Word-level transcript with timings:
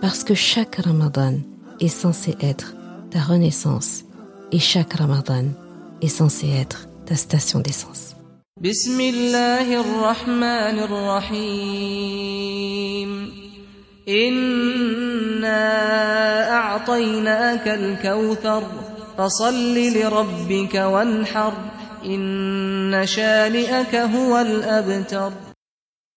parce 0.00 0.22
que 0.24 0.34
chaque 0.34 0.76
Ramadan 0.76 1.34
est 1.80 1.88
censé 1.88 2.36
être 2.40 2.74
ta 3.10 3.20
renaissance 3.20 4.04
et 4.52 4.58
chaque 4.58 4.94
Ramadan 4.94 5.46
est 6.00 6.08
censé 6.08 6.48
être 6.48 6.88
ta 7.06 7.16
station 7.16 7.60
d'essence. 7.60 8.14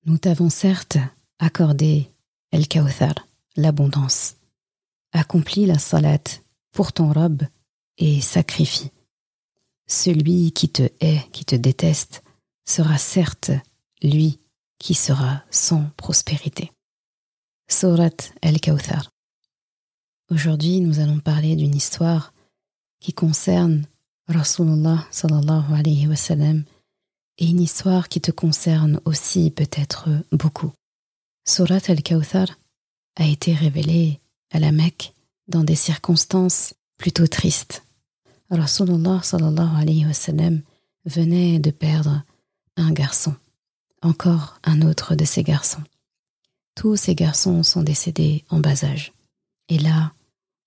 Nous 0.05 0.17
t'avons 0.17 0.49
certes 0.49 0.97
accordé 1.39 2.07
El 2.51 2.67
Kawthar 2.67 3.30
l'abondance. 3.55 4.35
Accomplis 5.11 5.65
la 5.65 5.79
salat 5.79 6.23
pour 6.71 6.93
ton 6.93 7.11
robe 7.11 7.43
et 7.97 8.21
sacrifie. 8.21 8.91
Celui 9.87 10.51
qui 10.53 10.69
te 10.69 10.83
hait, 11.01 11.21
qui 11.33 11.43
te 11.45 11.55
déteste, 11.55 12.23
sera 12.65 12.97
certes 12.97 13.51
lui 14.01 14.39
qui 14.79 14.93
sera 14.93 15.43
sans 15.51 15.89
prospérité. 15.97 16.71
Surat 17.69 18.09
al-Kawthar. 18.41 19.11
Aujourd'hui, 20.29 20.81
nous 20.81 20.99
allons 20.99 21.19
parler 21.19 21.55
d'une 21.55 21.75
histoire 21.75 22.33
qui 22.99 23.13
concerne 23.13 23.85
Rasulullah 24.27 25.05
sallallahu 25.11 25.73
alayhi 25.73 26.07
wa 26.07 26.15
sallam 26.15 26.63
et 27.37 27.47
une 27.47 27.59
histoire 27.59 28.09
qui 28.09 28.21
te 28.21 28.31
concerne 28.31 28.99
aussi 29.05 29.51
peut-être 29.51 30.09
beaucoup. 30.31 30.71
Surat 31.45 31.81
al-Kawthar 31.87 32.47
a 33.15 33.25
été 33.25 33.53
révélé 33.53 34.19
à 34.51 34.59
la 34.59 34.71
Mecque 34.71 35.13
dans 35.47 35.63
des 35.63 35.75
circonstances 35.75 36.73
plutôt 36.97 37.27
tristes. 37.27 37.83
Rasulullah 38.49 39.21
sallallahu 39.23 39.81
alayhi 39.81 40.05
wa 40.05 40.13
sallam 40.13 40.61
venait 41.05 41.59
de 41.59 41.71
perdre 41.71 42.23
un 42.77 42.91
garçon, 42.91 43.35
encore 44.01 44.59
un 44.63 44.81
autre 44.81 45.15
de 45.15 45.25
ses 45.25 45.43
garçons. 45.43 45.83
Tous 46.75 46.95
ces 46.95 47.15
garçons 47.15 47.63
sont 47.63 47.83
décédés 47.83 48.45
en 48.49 48.59
bas 48.59 48.83
âge. 48.83 49.13
Et 49.69 49.77
là, 49.77 50.13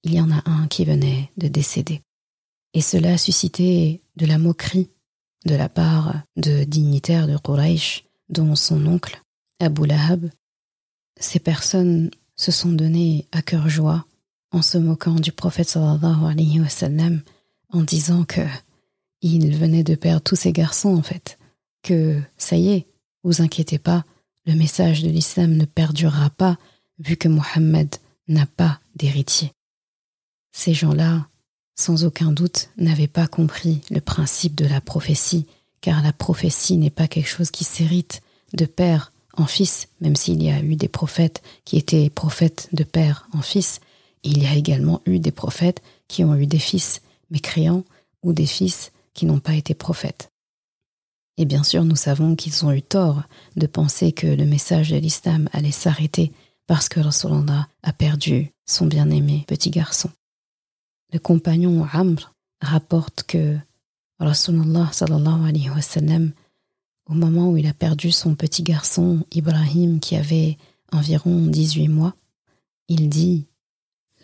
il 0.02 0.14
y 0.14 0.20
en 0.20 0.30
a 0.30 0.42
un 0.48 0.66
qui 0.66 0.84
venait 0.84 1.30
de 1.36 1.48
décéder. 1.48 2.02
Et 2.74 2.80
cela 2.80 3.14
a 3.14 3.18
suscité 3.18 4.02
de 4.16 4.26
la 4.26 4.38
moquerie 4.38 4.90
de 5.44 5.54
la 5.54 5.68
part 5.68 6.14
de 6.36 6.64
dignitaires 6.64 7.26
de 7.26 7.36
Quraysh, 7.36 8.04
dont 8.28 8.54
son 8.56 8.86
oncle, 8.86 9.20
Abu 9.60 9.86
Lahab. 9.86 10.30
Ces 11.20 11.38
personnes 11.38 12.10
se 12.36 12.52
sont 12.52 12.72
donnés 12.72 13.26
à 13.32 13.42
cœur 13.42 13.68
joie 13.68 14.06
en 14.50 14.62
se 14.62 14.78
moquant 14.78 15.14
du 15.14 15.32
prophète 15.32 15.76
en 15.76 17.82
disant 17.82 18.24
que 18.24 18.42
il 19.20 19.56
venait 19.56 19.82
de 19.82 19.94
perdre 19.94 20.22
tous 20.22 20.36
ses 20.36 20.52
garçons 20.52 20.94
en 20.94 21.02
fait, 21.02 21.38
que 21.82 22.20
ça 22.36 22.56
y 22.56 22.68
est, 22.68 22.86
vous 23.22 23.40
inquiétez 23.40 23.78
pas, 23.78 24.04
le 24.46 24.54
message 24.54 25.02
de 25.02 25.08
l'islam 25.08 25.56
ne 25.56 25.64
perdurera 25.64 26.30
pas 26.30 26.58
vu 26.98 27.16
que 27.16 27.28
Mohammed 27.28 27.96
n'a 28.28 28.46
pas 28.46 28.80
d'héritier. 28.94 29.52
Ces 30.52 30.74
gens-là, 30.74 31.26
sans 31.74 32.04
aucun 32.04 32.32
doute, 32.32 32.68
n'avaient 32.76 33.08
pas 33.08 33.26
compris 33.26 33.80
le 33.90 34.00
principe 34.00 34.54
de 34.54 34.66
la 34.66 34.80
prophétie, 34.80 35.46
car 35.80 36.02
la 36.02 36.12
prophétie 36.12 36.76
n'est 36.76 36.90
pas 36.90 37.08
quelque 37.08 37.28
chose 37.28 37.50
qui 37.50 37.64
s'hérite 37.64 38.22
de 38.52 38.66
père 38.66 39.12
en 39.36 39.46
fils, 39.46 39.88
même 40.00 40.16
s'il 40.16 40.42
y 40.42 40.50
a 40.50 40.60
eu 40.60 40.76
des 40.76 40.88
prophètes 40.88 41.42
qui 41.64 41.76
étaient 41.76 42.10
prophètes 42.10 42.68
de 42.72 42.84
père 42.84 43.28
en 43.32 43.42
fils, 43.42 43.80
il 44.22 44.42
y 44.42 44.46
a 44.46 44.54
également 44.54 45.00
eu 45.06 45.18
des 45.18 45.32
prophètes 45.32 45.82
qui 46.08 46.24
ont 46.24 46.34
eu 46.34 46.46
des 46.46 46.58
fils 46.58 47.02
mécréants 47.30 47.84
ou 48.22 48.32
des 48.32 48.46
fils 48.46 48.92
qui 49.12 49.26
n'ont 49.26 49.40
pas 49.40 49.54
été 49.54 49.74
prophètes. 49.74 50.30
Et 51.36 51.44
bien 51.44 51.62
sûr, 51.62 51.84
nous 51.84 51.96
savons 51.96 52.36
qu'ils 52.36 52.64
ont 52.64 52.72
eu 52.72 52.82
tort 52.82 53.22
de 53.56 53.66
penser 53.66 54.12
que 54.12 54.26
le 54.26 54.44
message 54.44 54.90
de 54.90 54.96
l'islam 54.96 55.48
allait 55.52 55.72
s'arrêter 55.72 56.32
parce 56.66 56.88
que 56.88 57.00
Rasulallah 57.00 57.68
a 57.82 57.92
perdu 57.92 58.52
son 58.66 58.86
bien-aimé 58.86 59.44
petit 59.46 59.70
garçon. 59.70 60.10
Le 61.12 61.18
compagnon 61.18 61.86
Amr 61.92 62.32
rapporte 62.60 63.24
que 63.24 63.56
Rasulallah 64.20 64.90
sallallahu 64.92 65.48
alayhi 65.48 65.70
wa 65.70 65.82
sallam 65.82 66.32
au 67.08 67.14
moment 67.14 67.50
où 67.50 67.56
il 67.56 67.66
a 67.66 67.74
perdu 67.74 68.10
son 68.10 68.34
petit 68.34 68.62
garçon 68.62 69.24
Ibrahim 69.32 70.00
qui 70.00 70.16
avait 70.16 70.56
environ 70.92 71.46
18 71.46 71.88
mois, 71.88 72.14
il 72.88 73.08
dit 73.08 73.46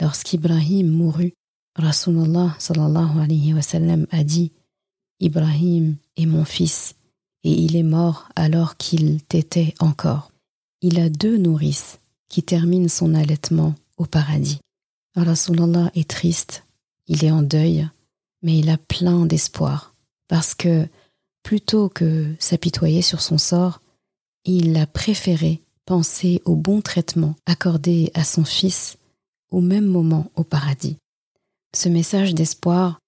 Lorsqu'Ibrahim 0.01 0.89
mourut, 0.89 1.35
Rasulullah 1.77 2.57
sallallahu 2.59 3.21
alayhi 3.21 3.55
wa 3.55 3.63
sallam 3.63 4.07
a 4.11 4.25
dit 4.25 4.53
Ibrahim 5.21 5.97
est 6.17 6.27
mon 6.27 6.45
fils 6.45 6.95
et 7.45 7.53
il 7.53 7.77
est 7.77 7.83
mort 7.83 8.29
alors 8.35 8.77
qu'il 8.77 9.23
t'était 9.23 9.75
encore. 9.79 10.33
Il 10.81 10.99
a 10.99 11.11
deux 11.11 11.37
nourrices 11.37 12.01
qui 12.29 12.43
terminent 12.43 12.89
son 12.89 13.15
allaitement 13.15 13.75
au 13.99 14.07
paradis. 14.07 14.61
Rasulullah 15.15 15.91
est 15.95 16.09
triste, 16.09 16.65
il 17.07 17.25
est 17.25 17.31
en 17.31 17.43
deuil, 17.43 17.89
mais 18.43 18.59
il 18.59 18.71
a 18.71 18.79
plein 18.79 19.27
d'espoir 19.27 19.95
parce 20.29 20.55
que 20.55 20.89
Plutôt 21.43 21.89
que 21.89 22.35
s'apitoyer 22.39 23.03
sur 23.03 23.21
son 23.21 23.39
sort, 23.39 23.81
il 24.45 24.77
a 24.77 24.87
préféré 24.87 25.61
penser 25.85 26.41
au 26.45 26.55
bon 26.55 26.81
traitement 26.81 27.35
accordé 27.47 28.11
à 28.15 28.25
son 28.25 28.45
fils 28.45 28.97
au 29.51 29.61
même 29.61 29.87
moment 29.87 30.31
au 30.37 30.45
paradis. 30.45 30.97
Ce 31.75 31.89
message 31.89 32.35
d'espoir 32.35 33.01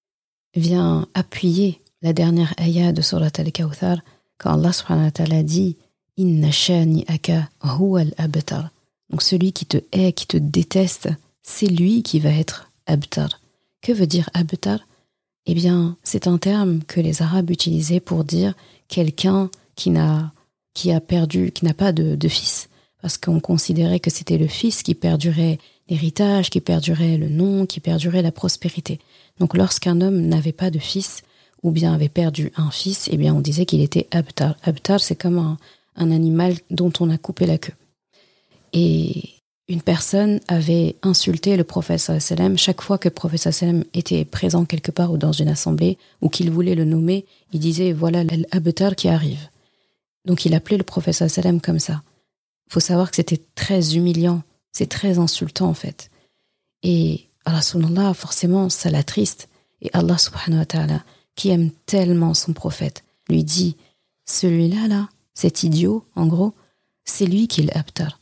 vient 0.55 1.07
appuyer 1.13 1.81
la 2.01 2.13
dernière 2.13 2.53
ayah 2.59 2.91
de 2.91 3.01
Surat 3.01 3.31
al-Kawthar 3.37 3.99
quand 4.37 4.53
Allah 4.53 4.73
subhanahu 4.73 5.05
wa 5.05 5.11
ta'ala 5.11 5.43
dit 5.43 5.77
Inna 6.17 6.51
shani 6.51 7.05
aka 7.07 7.49
al-abtar. 7.61 8.69
Donc 9.09 9.21
celui 9.21 9.53
qui 9.53 9.65
te 9.65 9.77
hait, 9.91 10.13
qui 10.13 10.27
te 10.27 10.37
déteste, 10.37 11.09
c'est 11.41 11.67
lui 11.67 12.03
qui 12.03 12.19
va 12.19 12.29
être 12.29 12.71
abtar. 12.85 13.39
Que 13.81 13.91
veut 13.91 14.07
dire 14.07 14.29
abtar? 14.33 14.79
Eh 15.45 15.53
bien, 15.53 15.97
c'est 16.03 16.27
un 16.27 16.37
terme 16.37 16.83
que 16.83 17.01
les 17.01 17.21
Arabes 17.21 17.49
utilisaient 17.49 17.99
pour 17.99 18.23
dire 18.23 18.53
quelqu'un 18.87 19.49
qui 19.75 19.89
n'a 19.89 20.33
qui 20.73 20.91
a 20.91 20.99
perdu, 20.99 21.51
qui 21.51 21.65
n'a 21.65 21.73
pas 21.73 21.91
de, 21.91 22.27
fils, 22.27 22.69
parce 23.01 23.17
qu'on 23.17 23.39
considérait 23.39 23.99
que 23.99 24.09
c'était 24.09 24.39
le 24.39 24.47
fils 24.47 24.81
qui 24.81 24.95
perdurait 24.95 25.59
l'héritage, 25.87 26.49
qui 26.49 26.61
perdurait 26.61 27.17
le 27.17 27.29
nom, 27.29 27.65
qui 27.65 27.79
perdurait 27.79 28.21
la 28.21 28.31
prospérité. 28.31 28.99
Donc, 29.39 29.55
lorsqu'un 29.55 30.01
homme 30.01 30.21
n'avait 30.21 30.51
pas 30.51 30.71
de 30.71 30.79
fils 30.79 31.21
ou 31.61 31.71
bien 31.71 31.93
avait 31.93 32.09
perdu 32.09 32.51
un 32.55 32.71
fils, 32.71 33.07
eh 33.11 33.17
bien, 33.17 33.35
on 33.35 33.39
disait 33.39 33.65
qu'il 33.65 33.81
était 33.81 34.07
abtar. 34.11 34.55
Abtar, 34.63 34.99
c'est 34.99 35.15
comme 35.15 35.37
un, 35.37 35.57
un 35.95 36.11
animal 36.11 36.55
dont 36.71 36.91
on 36.99 37.09
a 37.09 37.17
coupé 37.17 37.45
la 37.45 37.57
queue. 37.57 37.73
Et 38.73 39.29
une 39.67 39.81
personne 39.81 40.39
avait 40.47 40.97
insulté 41.03 41.55
le 41.55 41.63
prophète 41.63 41.99
sallam 41.99 42.57
chaque 42.57 42.81
fois 42.81 42.97
que 42.97 43.07
le 43.07 43.13
prophète 43.13 43.53
sallam 43.53 43.83
était 43.93 44.25
présent 44.25 44.65
quelque 44.65 44.91
part 44.91 45.11
ou 45.11 45.17
dans 45.17 45.31
une 45.31 45.47
assemblée 45.47 45.97
ou 46.21 46.29
qu'il 46.29 46.51
voulait 46.51 46.75
le 46.75 46.85
nommer, 46.85 47.25
il 47.53 47.59
disait 47.59 47.93
voilà 47.93 48.23
l'abtar 48.23 48.95
qui 48.95 49.07
arrive. 49.07 49.49
Donc 50.25 50.45
il 50.45 50.53
appelait 50.53 50.77
le 50.77 50.83
prophète 50.83 51.15
sallam 51.15 51.61
comme 51.61 51.79
ça. 51.79 52.03
Faut 52.69 52.81
savoir 52.81 53.09
que 53.09 53.15
c'était 53.15 53.41
très 53.55 53.95
humiliant, 53.95 54.43
c'est 54.71 54.89
très 54.89 55.17
insultant 55.17 55.69
en 55.69 55.73
fait. 55.73 56.09
Et 56.81 57.29
Allah 57.45 58.13
forcément 58.13 58.69
ça 58.69 58.89
l'attriste 58.89 59.47
et 59.81 59.89
Allah 59.93 60.17
subhanahu 60.17 60.59
wa 60.59 60.65
ta'ala 60.65 61.03
qui 61.35 61.49
aime 61.49 61.71
tellement 61.85 62.33
son 62.33 62.53
prophète 62.53 63.03
lui 63.29 63.43
dit 63.43 63.77
celui-là 64.25 64.87
là, 64.87 65.09
cet 65.33 65.63
idiot 65.63 66.05
en 66.15 66.27
gros, 66.27 66.53
c'est 67.05 67.25
lui 67.25 67.47
qui 67.47 67.61
est 67.61 67.73
l'abtar 67.73 68.19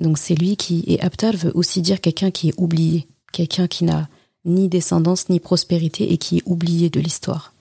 donc 0.00 0.18
c'est 0.18 0.34
lui 0.34 0.56
qui 0.56 0.84
est 0.86 1.00
Abtar 1.00 1.36
veut 1.36 1.52
aussi 1.54 1.82
dire 1.82 2.00
quelqu'un 2.00 2.30
qui 2.30 2.48
est 2.48 2.54
oublié, 2.56 3.06
quelqu'un 3.32 3.68
qui 3.68 3.84
n'a 3.84 4.08
ni 4.44 4.68
descendance 4.68 5.28
ni 5.28 5.38
prospérité 5.38 6.12
et 6.12 6.18
qui 6.18 6.38
est 6.38 6.42
oublié 6.46 6.90
de 6.90 7.00
l'histoire. 7.00 7.52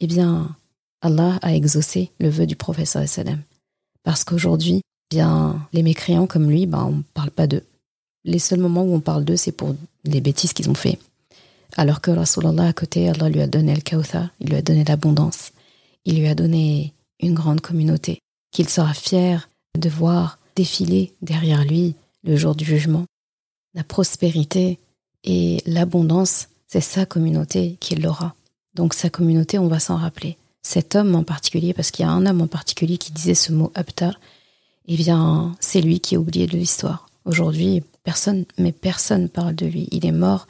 Eh 0.00 0.06
bien, 0.06 0.54
Allah 1.00 1.38
a 1.42 1.54
exaucé 1.54 2.10
le 2.20 2.28
vœu 2.28 2.46
du 2.46 2.56
professeur 2.56 3.06
sallam. 3.08 3.40
Parce 4.04 4.24
qu'aujourd'hui, 4.24 4.82
bien, 5.10 5.66
les 5.72 5.82
mécréants 5.82 6.26
comme 6.26 6.48
lui, 6.48 6.66
ben, 6.66 6.84
on 6.84 6.96
ne 6.98 7.02
parle 7.14 7.30
pas 7.30 7.46
d'eux. 7.46 7.64
Les 8.24 8.38
seuls 8.38 8.60
moments 8.60 8.84
où 8.84 8.94
on 8.94 9.00
parle 9.00 9.24
d'eux, 9.24 9.36
c'est 9.36 9.52
pour 9.52 9.74
les 10.04 10.20
bêtises 10.20 10.52
qu'ils 10.52 10.70
ont 10.70 10.74
fait. 10.74 10.98
Alors 11.76 12.00
que 12.00 12.10
Rasulallah 12.10 12.66
à 12.68 12.72
côté, 12.72 13.08
Allah 13.08 13.28
lui 13.28 13.40
a 13.40 13.46
donné 13.46 13.74
le 13.74 13.80
Kawthar, 13.80 14.28
il 14.40 14.50
lui 14.50 14.56
a 14.56 14.62
donné 14.62 14.84
l'abondance, 14.84 15.52
il 16.04 16.18
lui 16.18 16.28
a 16.28 16.34
donné 16.34 16.92
une 17.18 17.34
grande 17.34 17.60
communauté, 17.60 18.18
qu'il 18.52 18.68
sera 18.68 18.92
fier 18.94 19.48
de 19.78 19.88
voir 19.88 20.38
défiler 20.54 21.12
derrière 21.22 21.64
lui 21.64 21.94
le 22.24 22.36
jour 22.36 22.54
du 22.54 22.64
jugement. 22.64 23.04
La 23.74 23.84
prospérité 23.84 24.78
et 25.24 25.62
l'abondance, 25.66 26.48
c'est 26.66 26.80
sa 26.80 27.06
communauté 27.06 27.76
qu'il 27.80 28.02
l'aura. 28.02 28.34
Donc 28.74 28.94
sa 28.94 29.10
communauté, 29.10 29.58
on 29.58 29.68
va 29.68 29.78
s'en 29.78 29.96
rappeler. 29.96 30.36
Cet 30.62 30.94
homme 30.94 31.14
en 31.14 31.24
particulier, 31.24 31.74
parce 31.74 31.90
qu'il 31.90 32.04
y 32.04 32.08
a 32.08 32.12
un 32.12 32.26
homme 32.26 32.42
en 32.42 32.46
particulier 32.46 32.98
qui 32.98 33.12
disait 33.12 33.34
ce 33.34 33.52
mot 33.52 33.72
Abtar, 33.74 34.20
eh 34.86 34.96
bien, 34.96 35.54
c'est 35.60 35.80
lui 35.80 36.00
qui 36.00 36.14
est 36.14 36.18
oublié 36.18 36.46
de 36.46 36.56
l'histoire. 36.56 37.08
Aujourd'hui, 37.24 37.82
personne, 38.02 38.44
mais 38.58 38.72
personne 38.72 39.28
parle 39.28 39.54
de 39.54 39.66
lui. 39.66 39.88
Il 39.92 40.06
est 40.06 40.12
mort, 40.12 40.46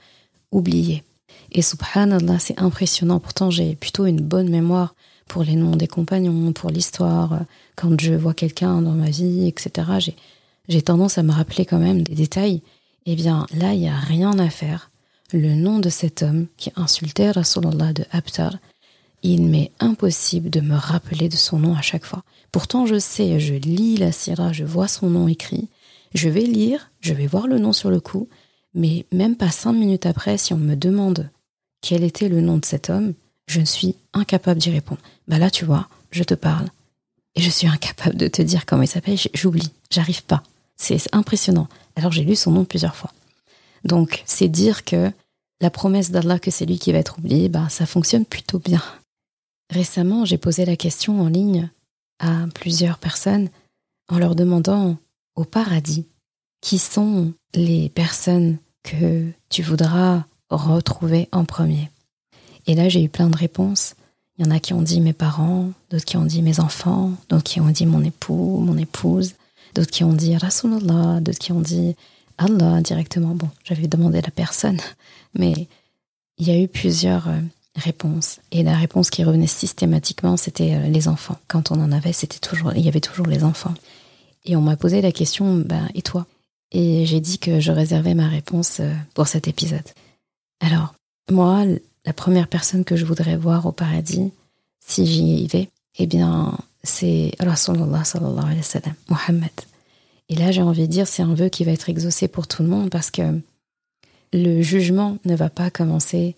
oublié. 0.51 1.03
Et 1.51 1.63
subhanallah, 1.63 2.39
c'est 2.39 2.59
impressionnant. 2.59 3.21
Pourtant, 3.21 3.51
j'ai 3.51 3.75
plutôt 3.75 4.07
une 4.07 4.21
bonne 4.21 4.49
mémoire 4.49 4.95
pour 5.29 5.45
les 5.45 5.57
noms 5.57 5.77
des 5.77 5.89
compagnons, 5.89 6.53
pour 6.53 6.71
l'histoire. 6.71 7.41
Quand 7.77 8.01
je 8.01 8.15
vois 8.15 8.35
quelqu'un 8.35 8.83
dans 8.83 8.93
ma 8.93 9.11
vie, 9.11 9.47
etc., 9.47 10.15
j'ai 10.69 10.83
tendance 10.83 11.19
à 11.19 11.23
me 11.23 11.33
rappeler 11.33 11.65
quand 11.65 11.79
même 11.79 12.03
des 12.03 12.15
détails. 12.15 12.63
Eh 13.07 13.17
bien, 13.17 13.47
là, 13.55 13.75
il 13.75 13.81
n'y 13.81 13.89
a 13.89 13.97
rien 13.97 14.39
à 14.39 14.51
faire. 14.51 14.91
Le 15.33 15.55
nom 15.55 15.79
de 15.79 15.89
cet 15.89 16.23
homme 16.23 16.47
qui 16.57 16.71
insultait 16.77 17.31
Rasulallah 17.31 17.93
de 17.93 18.05
Abtar, 18.11 18.57
il 19.23 19.47
m'est 19.47 19.73
impossible 19.81 20.51
de 20.51 20.61
me 20.61 20.75
rappeler 20.75 21.29
de 21.29 21.37
son 21.37 21.59
nom 21.59 21.75
à 21.75 21.83
chaque 21.83 22.05
fois. 22.05 22.23
Pourtant, 22.51 22.87
je 22.87 22.99
sais, 22.99 23.41
je 23.41 23.55
lis 23.55 23.97
la 23.97 24.13
sira, 24.13 24.53
je 24.53 24.65
vois 24.65 24.89
son 24.89 25.09
nom 25.09 25.29
écrit, 25.29 25.69
je 26.13 26.29
vais 26.29 26.43
lire, 26.43 26.91
je 27.01 27.15
vais 27.15 27.27
voir 27.27 27.47
le 27.47 27.59
nom 27.59 27.73
sur 27.73 27.91
le 27.91 28.01
coup, 28.01 28.29
mais 28.75 29.07
même 29.13 29.37
pas 29.37 29.51
cinq 29.51 29.73
minutes 29.73 30.07
après, 30.07 30.39
si 30.39 30.53
on 30.53 30.59
me 30.59 30.75
demande 30.75 31.31
quel 31.81 32.05
était 32.05 32.29
le 32.29 32.41
nom 32.41 32.59
de 32.59 32.65
cet 32.65 32.91
homme, 32.91 33.15
je 33.47 33.61
suis 33.61 33.97
incapable 34.13 34.61
d'y 34.61 34.71
répondre. 34.71 35.01
Bah 35.29 35.39
là, 35.39 35.51
tu 35.51 35.65
vois, 35.65 35.89
je 36.11 36.23
te 36.23 36.35
parle 36.35 36.69
et 37.35 37.41
je 37.41 37.51
suis 37.51 37.67
incapable 37.67 38.17
de 38.17 38.29
te 38.29 38.43
dire 38.43 38.67
comment 38.67 38.83
il 38.83 38.89
s'appelle. 38.89 39.19
J'oublie, 39.35 39.71
j'arrive 39.91 40.25
pas. 40.25 40.43
C'est 40.77 40.99
impressionnant. 41.13 41.69
Alors 41.97 42.13
j'ai 42.13 42.25
lu 42.25 42.37
son 42.37 42.51
nom 42.51 42.65
plusieurs 42.65 42.97
fois. 42.97 43.13
Donc 43.85 44.23
c'est 44.27 44.49
dire 44.49 44.85
que 44.85 45.11
la 45.61 45.71
promesse 45.71 46.11
d'Allah 46.11 46.39
que 46.39 46.51
c'est 46.51 46.67
lui 46.67 46.79
qui 46.79 46.93
va 46.93 46.99
être 46.99 47.19
oublié, 47.19 47.49
bah 47.49 47.69
ça 47.69 47.87
fonctionne 47.87 48.27
plutôt 48.27 48.59
bien. 48.59 48.83
Récemment, 49.71 50.25
j'ai 50.25 50.39
posé 50.39 50.65
la 50.65 50.77
question 50.77 51.21
en 51.21 51.29
ligne 51.29 51.71
à 52.19 52.47
plusieurs 52.55 52.99
personnes 52.99 53.49
en 54.09 54.19
leur 54.19 54.35
demandant 54.35 54.97
au 55.35 55.45
paradis 55.45 56.07
qui 56.61 56.79
sont 56.79 57.33
les 57.55 57.89
personnes 57.89 58.59
que 58.83 59.31
tu 59.49 59.63
voudras 59.63 60.25
retrouver 60.51 61.29
en 61.33 61.45
premier? 61.45 61.91
Et 62.67 62.75
là, 62.75 62.89
j'ai 62.89 63.03
eu 63.03 63.09
plein 63.09 63.29
de 63.29 63.37
réponses. 63.37 63.95
Il 64.39 64.47
y 64.47 64.49
en 64.49 64.51
a 64.51 64.61
qui 64.61 64.73
ont 64.73 64.83
dit 64.83 65.01
mes 65.01 65.13
parents, 65.13 65.71
d'autres 65.91 66.05
qui 66.05 66.17
ont 66.17 66.25
dit 66.25 66.43
mes 66.43 66.61
enfants, 66.61 67.13
d'autres 67.29 67.45
qui 67.45 67.61
ont 67.61 67.69
dit 67.69 67.87
mon 67.87 68.03
époux, 68.03 68.59
mon 68.59 68.77
épouse, 68.79 69.35
d'autres 69.75 69.91
qui 69.91 70.05
ont 70.05 70.13
dit 70.13 70.37
Rasulullah, 70.37 71.21
d'autres 71.21 71.39
qui 71.39 71.53
ont 71.53 71.61
dit 71.61 71.95
Allah 72.39 72.81
directement. 72.81 73.35
Bon, 73.35 73.51
j'avais 73.65 73.89
demandé 73.89 74.21
la 74.21 74.31
personne, 74.31 74.81
mais 75.35 75.69
il 76.39 76.49
y 76.49 76.51
a 76.51 76.59
eu 76.59 76.69
plusieurs 76.69 77.29
euh, 77.29 77.41
réponses. 77.77 78.41
Et 78.51 78.63
la 78.63 78.77
réponse 78.77 79.11
qui 79.11 79.23
revenait 79.23 79.47
systématiquement, 79.47 80.37
c'était 80.37 80.75
euh, 80.75 80.89
les 80.89 81.09
enfants. 81.09 81.39
Quand 81.49 81.71
on 81.71 81.81
en 81.81 81.93
avait, 81.93 82.13
c'était 82.13 82.39
toujours, 82.39 82.73
il 82.75 82.83
y 82.83 82.89
avait 82.89 83.01
toujours 83.01 83.27
les 83.27 83.45
enfants. 83.45 83.75
Et 84.45 84.57
on 84.57 84.63
m'a 84.63 84.77
posé 84.77 85.03
la 85.03 85.13
question, 85.13 85.57
ben, 85.59 85.89
et 85.95 86.03
toi? 86.03 86.27
Et 86.73 87.05
j'ai 87.07 87.21
dit 87.21 87.39
que 87.39 87.61
je 87.61 87.71
réservais 87.71 88.15
ma 88.15 88.29
réponse 88.29 88.81
euh, 88.81 88.93
pour 89.15 89.29
cet 89.29 89.47
épisode. 89.47 89.87
Alors, 90.61 90.95
moi, 91.31 91.65
la 92.05 92.13
première 92.13 92.49
personne 92.49 92.85
que 92.85 92.97
je 92.97 93.05
voudrais 93.05 93.37
voir 93.37 93.67
au 93.67 93.73
paradis, 93.73 94.33
si 94.81 95.07
j'y 95.07 95.47
vais, 95.47 95.69
eh 95.99 96.07
bien, 96.07 96.59
c'est 96.83 97.33
Rasulullah 97.39 98.05
sallallahu 98.05 98.45
alayhi 98.45 98.59
wa 98.59 98.63
sallam, 98.63 98.95
Muhammad. 99.09 99.51
Et 100.29 100.35
là, 100.35 100.51
j'ai 100.51 100.63
envie 100.63 100.83
de 100.89 100.93
dire, 100.93 101.07
c'est 101.07 101.23
un 101.23 101.35
vœu 101.35 101.49
qui 101.49 101.65
va 101.65 101.73
être 101.73 101.89
exaucé 101.89 102.29
pour 102.29 102.47
tout 102.47 102.63
le 102.63 102.69
monde 102.69 102.91
parce 102.91 103.11
que 103.11 103.41
le 104.33 104.63
jugement 104.63 105.19
ne 105.25 105.37
va 105.37 105.51
pas 105.51 105.71
commencer 105.71 106.35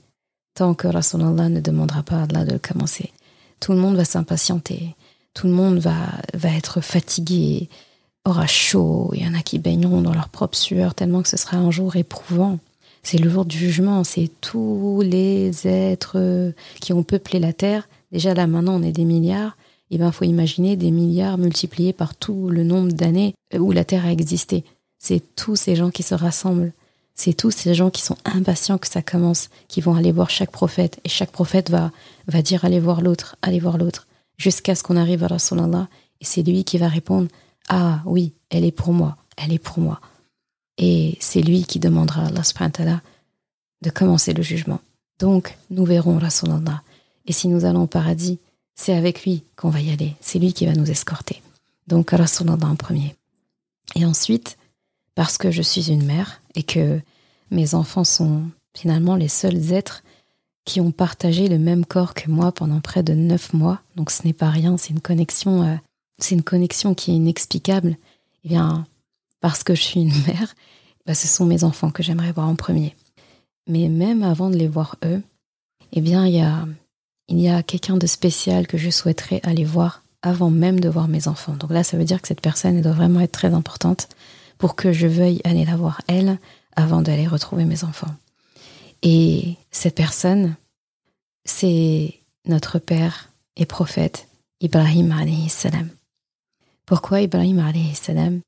tant 0.55 0.75
que 0.75 0.89
Rasulullah 0.89 1.49
ne 1.49 1.61
demandera 1.61 2.03
pas 2.03 2.17
à 2.17 2.23
Allah 2.25 2.45
de 2.45 2.53
le 2.53 2.59
commencer. 2.59 3.13
Tout 3.61 3.73
le 3.73 3.79
monde 3.79 3.97
va 3.97 4.05
s'impatienter, 4.05 4.95
tout 5.33 5.47
le 5.47 5.53
monde 5.53 5.79
va, 5.79 5.97
va 6.35 6.51
être 6.51 6.81
fatigué, 6.81 7.69
aura 8.25 8.47
chaud, 8.47 9.11
il 9.15 9.23
y 9.23 9.29
en 9.29 9.35
a 9.35 9.43
qui 9.43 9.59
baigneront 9.59 10.03
dans 10.03 10.15
leur 10.15 10.29
propre 10.29 10.57
sueur 10.57 10.95
tellement 10.95 11.23
que 11.23 11.29
ce 11.29 11.37
sera 11.37 11.57
un 11.57 11.71
jour 11.71 11.97
éprouvant. 11.97 12.59
C'est 13.05 13.19
le 13.19 13.29
jour 13.31 13.45
du 13.45 13.57
jugement, 13.57 14.03
c'est 14.03 14.31
tous 14.41 15.03
les 15.05 15.69
êtres 15.69 16.53
qui 16.81 16.93
ont 16.93 17.03
peuplé 17.03 17.39
la 17.39 17.53
Terre. 17.53 17.87
Déjà 18.11 18.33
là, 18.33 18.47
maintenant, 18.47 18.81
on 18.81 18.83
est 18.83 18.93
des 18.93 19.05
milliards. 19.05 19.57
Il 19.91 19.99
ben, 19.99 20.11
faut 20.11 20.25
imaginer 20.25 20.77
des 20.77 20.91
milliards 20.91 21.37
multipliés 21.37 21.93
par 21.93 22.17
tout 22.17 22.49
le 22.49 22.65
nombre 22.65 22.93
d'années 22.93 23.35
où 23.57 23.73
la 23.73 23.85
Terre 23.85 24.07
a 24.07 24.11
existé. 24.11 24.65
C'est 24.99 25.23
tous 25.37 25.55
ces 25.55 25.77
gens 25.77 25.91
qui 25.91 26.03
se 26.03 26.15
rassemblent. 26.15 26.73
C'est 27.15 27.35
tous 27.35 27.51
ces 27.51 27.75
gens 27.75 27.91
qui 27.91 28.01
sont 28.03 28.17
impatients 28.25 28.79
que 28.79 28.89
ça 28.89 29.03
commence, 29.03 29.51
qui 29.69 29.83
vont 29.83 29.95
aller 29.95 30.11
voir 30.11 30.31
chaque 30.31 30.51
prophète. 30.51 30.99
Et 31.05 31.11
chaque 31.11 31.31
prophète 31.31 31.71
va, 31.71 31.93
va 32.27 32.41
dire 32.41 32.65
allez 32.65 32.81
voir 32.81 33.03
l'autre, 33.03 33.37
allez 33.43 33.61
voir 33.61 33.77
l'autre. 33.77 34.07
Jusqu'à 34.39 34.75
ce 34.75 34.83
qu'on 34.83 34.97
arrive 34.97 35.23
à 35.23 35.29
Rasulallah. 35.29 35.89
Et 36.23 36.25
c'est 36.25 36.43
lui 36.43 36.65
qui 36.65 36.79
va 36.79 36.89
répondre 36.89 37.29
ah 37.69 38.03
oui, 38.05 38.33
elle 38.51 38.65
est 38.65 38.73
pour 38.73 38.93
moi, 38.93 39.17
elle 39.37 39.53
est 39.53 39.59
pour 39.59 39.79
moi. 39.79 40.01
Et 40.79 41.17
c'est 41.21 41.43
lui 41.43 41.65
qui 41.65 41.79
demandera 41.79 42.23
à 42.23 42.27
Allah 42.27 43.01
de 43.83 43.91
commencer 43.91 44.33
le 44.33 44.43
jugement. 44.43 44.81
Donc, 45.19 45.57
nous 45.71 45.85
verrons 45.85 46.19
Rasulallah. 46.19 46.83
Et 47.27 47.33
si 47.33 47.49
nous 47.49 47.65
allons 47.65 47.83
au 47.83 47.87
paradis, 47.87 48.39
c'est 48.75 48.95
avec 48.95 49.25
lui 49.25 49.45
qu'on 49.57 49.71
va 49.71 49.81
y 49.81 49.93
aller. 49.93 50.17
C'est 50.21 50.39
lui 50.39 50.53
qui 50.53 50.67
va 50.67 50.73
nous 50.73 50.91
escorter. 50.91 51.43
Donc, 51.87 52.11
Rasulallah 52.11 52.67
en 52.67 52.77
premier. 52.77 53.15
Et 53.95 54.05
ensuite, 54.05 54.57
parce 55.15 55.39
que 55.39 55.51
je 55.51 55.63
suis 55.63 55.91
une 55.91 56.05
mère 56.05 56.41
et 56.55 56.63
que 56.63 57.01
mes 57.51 57.75
enfants 57.75 58.05
sont 58.05 58.43
finalement 58.75 59.17
les 59.17 59.29
seuls 59.29 59.73
êtres 59.73 60.03
qui 60.65 60.81
ont 60.81 60.91
partagé 60.91 61.49
le 61.49 61.59
même 61.59 61.85
corps 61.85 62.15
que 62.15 62.31
moi 62.31 62.51
pendant 62.51 62.81
près 62.81 63.03
de 63.03 63.13
neuf 63.13 63.53
mois. 63.53 63.81
Donc, 63.97 64.11
ce 64.11 64.27
n'est 64.27 64.33
pas 64.33 64.51
rien, 64.51 64.77
c'est 64.77 64.91
une 64.91 65.01
connexion 65.01 65.63
euh, 65.63 65.77
c'est 66.19 66.35
une 66.35 66.43
connexion 66.43 66.95
qui 66.95 67.11
est 67.11 67.17
inexplicable, 67.17 67.97
eh 68.45 68.49
bien, 68.49 68.87
parce 69.45 69.63
que 69.63 69.75
je 69.75 69.83
suis 69.83 70.01
une 70.01 70.23
mère, 70.27 70.55
bah, 71.05 71.15
ce 71.15 71.29
sont 71.29 71.45
mes 71.45 71.65
enfants 71.65 71.91
que 71.91 72.03
j'aimerais 72.03 72.33
voir 72.33 72.49
en 72.49 72.55
premier. 72.55 72.97
Mais 73.69 73.91
même 73.91 74.23
avant 74.23 74.49
de 74.49 74.57
les 74.57 74.69
voir 74.69 74.97
eux, 75.05 75.23
eh 75.93 76.01
bien, 76.01 76.27
il 76.27 76.35
y 76.35 76.41
a, 76.41 76.67
il 77.29 77.39
y 77.39 77.51
a 77.51 77.63
quelqu'un 77.63 77.99
de 77.99 78.07
spécial 78.07 78.67
que 78.67 78.79
je 78.79 78.89
souhaiterais 78.89 79.41
aller 79.43 79.67
voir 79.67 80.03
avant 80.23 80.49
même 80.49 80.81
de 80.81 80.89
voir 80.89 81.09
mes 81.09 81.29
enfants. 81.29 81.57
Donc 81.57 81.73
là, 81.73 81.85
ça 81.85 81.99
veut 81.99 82.07
dire 82.07 82.23
que 82.23 82.29
cette 82.29 82.41
personne 82.41 82.81
doit 82.81 82.93
vraiment 82.93 83.21
être 83.21 83.33
très 83.33 83.53
importante 83.53 84.09
pour 84.57 84.77
que 84.77 84.95
je 84.95 85.07
veuille 85.07 85.43
aller 85.45 85.67
la 85.67 85.77
voir 85.77 86.01
elle 86.07 86.39
avant 86.75 87.03
d'aller 87.03 87.27
retrouver 87.27 87.67
mes 87.67 87.85
enfants. 87.85 88.15
Et 89.03 89.57
cette 89.71 89.95
personne, 89.95 90.57
c'est 91.45 92.19
notre 92.47 92.79
père 92.79 93.29
et 93.59 93.67
prophète 93.67 94.27
Ibrahim 94.63 95.13
alayhi 95.13 95.51
salam. 95.51 95.91
Pourquoi 96.87 97.21
Ibrahim 97.21 97.59
alayhi 97.59 97.95
salam? 97.95 98.41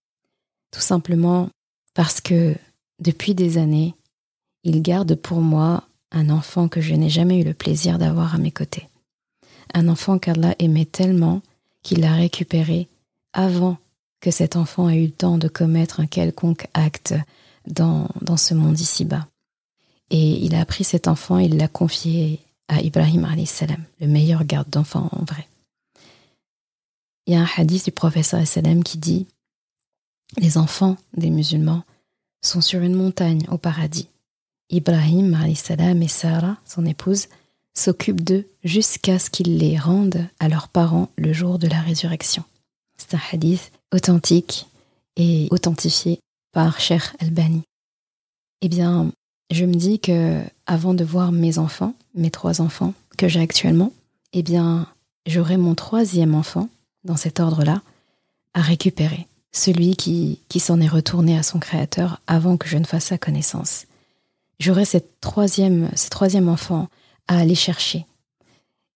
Tout 0.70 0.80
simplement 0.80 1.48
parce 1.94 2.20
que 2.20 2.54
depuis 3.00 3.34
des 3.34 3.58
années, 3.58 3.94
il 4.64 4.82
garde 4.82 5.14
pour 5.14 5.40
moi 5.40 5.84
un 6.10 6.30
enfant 6.30 6.68
que 6.68 6.80
je 6.80 6.94
n'ai 6.94 7.10
jamais 7.10 7.40
eu 7.40 7.44
le 7.44 7.54
plaisir 7.54 7.98
d'avoir 7.98 8.34
à 8.34 8.38
mes 8.38 8.50
côtés. 8.50 8.88
Un 9.74 9.88
enfant 9.88 10.18
qu'Allah 10.18 10.54
aimait 10.58 10.84
tellement 10.84 11.42
qu'il 11.82 12.00
l'a 12.00 12.14
récupéré 12.14 12.88
avant 13.32 13.76
que 14.20 14.30
cet 14.30 14.56
enfant 14.56 14.88
ait 14.88 15.02
eu 15.02 15.06
le 15.06 15.12
temps 15.12 15.38
de 15.38 15.48
commettre 15.48 16.00
un 16.00 16.06
quelconque 16.06 16.66
acte 16.74 17.14
dans, 17.66 18.08
ce 18.36 18.54
monde 18.54 18.78
ici-bas. 18.78 19.26
Et 20.10 20.44
il 20.44 20.54
a 20.54 20.64
pris 20.64 20.84
cet 20.84 21.08
enfant, 21.08 21.38
il 21.38 21.56
l'a 21.56 21.68
confié 21.68 22.40
à 22.68 22.80
Ibrahim 22.80 23.26
salam, 23.46 23.82
le 24.00 24.06
meilleur 24.06 24.44
garde 24.44 24.70
d'enfant 24.70 25.08
en 25.12 25.24
vrai. 25.24 25.46
Il 27.26 27.34
y 27.34 27.36
a 27.36 27.42
un 27.42 27.48
hadith 27.56 27.84
du 27.84 27.92
professeur 27.92 28.46
sallam 28.46 28.84
qui 28.84 28.98
dit 28.98 29.26
Les 30.36 30.58
enfants 30.58 30.96
des 31.16 31.30
musulmans 31.30 31.84
sont 32.42 32.60
sur 32.60 32.80
une 32.80 32.94
montagne 32.94 33.46
au 33.50 33.58
paradis. 33.58 34.08
Ibrahim 34.70 35.36
salam 35.54 36.02
et 36.02 36.08
Sarah, 36.08 36.58
son 36.64 36.84
épouse, 36.84 37.28
s'occupent 37.74 38.24
d'eux 38.24 38.48
jusqu'à 38.64 39.18
ce 39.18 39.30
qu'ils 39.30 39.58
les 39.58 39.78
rendent 39.78 40.26
à 40.40 40.48
leurs 40.48 40.68
parents 40.68 41.10
le 41.16 41.32
jour 41.32 41.58
de 41.58 41.68
la 41.68 41.80
résurrection. 41.80 42.42
C'est 42.96 43.14
un 43.14 43.20
hadith 43.32 43.70
authentique 43.92 44.66
et 45.16 45.48
authentifié 45.50 46.18
par 46.52 46.80
Cher 46.80 47.14
Albani. 47.20 47.62
Eh 48.62 48.68
bien, 48.68 49.12
je 49.50 49.64
me 49.64 49.74
dis 49.74 50.00
que 50.00 50.42
avant 50.66 50.94
de 50.94 51.04
voir 51.04 51.32
mes 51.32 51.58
enfants, 51.58 51.94
mes 52.14 52.30
trois 52.30 52.60
enfants 52.60 52.94
que 53.16 53.28
j'ai 53.28 53.40
actuellement, 53.40 53.92
eh 54.32 54.42
bien, 54.42 54.88
j'aurai 55.26 55.56
mon 55.56 55.74
troisième 55.74 56.34
enfant 56.34 56.68
dans 57.04 57.16
cet 57.16 57.40
ordre-là, 57.40 57.82
à 58.54 58.62
récupérer, 58.62 59.26
celui 59.56 59.96
qui, 59.96 60.38
s'en 60.58 60.80
est 60.80 60.88
retourné 60.88 61.38
à 61.38 61.42
son 61.42 61.58
créateur 61.58 62.20
avant 62.26 62.56
que 62.56 62.68
je 62.68 62.76
ne 62.76 62.84
fasse 62.84 63.06
sa 63.06 63.18
connaissance. 63.18 63.86
j'aurai 64.58 64.84
cette 64.84 65.20
troisième, 65.20 65.90
ce 65.94 66.08
troisième 66.10 66.48
enfant 66.48 66.88
à 67.28 67.38
aller 67.38 67.54
chercher. 67.54 68.06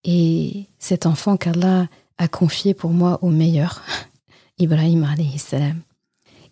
Et 0.04 0.66
cet 0.78 1.06
enfant 1.06 1.36
qu'Allah 1.36 1.88
a 2.18 2.28
confié 2.28 2.74
pour 2.74 2.90
moi 2.90 3.18
au 3.22 3.30
meilleur, 3.30 3.82
Ibrahim 4.58 5.04
alayhi. 5.04 5.40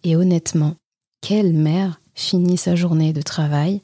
Et 0.04 0.16
honnêtement, 0.16 0.74
quelle 1.20 1.52
mère 1.52 2.00
finit 2.14 2.58
sa 2.58 2.76
journée 2.76 3.12
de 3.12 3.22
travail, 3.22 3.80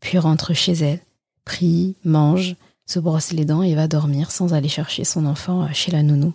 puis 0.00 0.18
rentre 0.18 0.54
chez 0.54 0.72
elle, 0.72 1.00
prie, 1.44 1.94
mange, 2.04 2.56
se 2.86 2.98
brosse 2.98 3.32
les 3.32 3.44
dents 3.44 3.62
et 3.62 3.74
va 3.74 3.88
dormir 3.88 4.30
sans 4.30 4.54
aller 4.54 4.68
chercher 4.68 5.04
son 5.04 5.26
enfant 5.26 5.72
chez 5.72 5.92
la 5.92 6.02
nounou 6.02 6.34